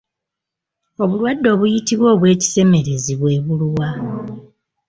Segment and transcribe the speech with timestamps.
[1.03, 3.89] Obulwadde obuyitibwa obw'ekisemerezi bwe buluwa?